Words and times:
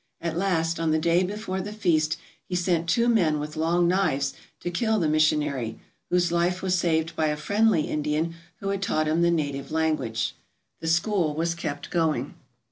At 0.19 0.35
last, 0.35 0.79
on 0.79 0.89
the 0.89 0.97
day 0.97 1.21
before 1.21 1.61
the 1.61 1.71
feast, 1.71 2.17
he 2.49 2.55
sent 2.55 2.89
two 2.89 3.07
men 3.07 3.39
with 3.39 3.55
long 3.55 3.87
knives 3.87 4.33
to 4.61 4.71
kill 4.71 4.97
the 4.97 5.07
mission 5.07 5.43
ary, 5.43 5.79
whose 6.09 6.31
life 6.31 6.63
was 6.63 6.73
saved 6.73 7.15
by 7.15 7.27
a 7.27 7.37
friendly 7.37 7.83
Indian 7.83 8.33
who 8.61 8.69
had 8.69 8.81
taught 8.81 9.07
him 9.07 9.21
the 9.21 9.29
native 9.29 9.71
language. 9.71 10.33
The 10.79 10.87
school 10.87 11.35
was 11.35 11.53
kept 11.53 11.91
going. 11.91 12.33